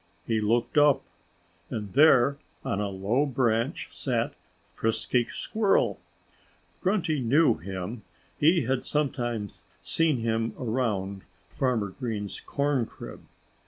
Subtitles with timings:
[0.25, 1.03] He looked up.
[1.69, 4.33] And there on a low branch sat
[4.73, 5.99] Frisky Squirrel.
[6.81, 8.01] Grunty knew him;
[8.35, 13.19] he had sometimes seen him around Farmer Green's corncrib.